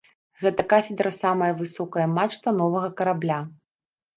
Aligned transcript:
Гэта 0.43 0.63
кафедра 0.73 1.11
самая 1.17 1.51
высокая 1.61 2.07
мачта 2.17 2.55
новага 2.63 2.89
карабля. 3.03 3.39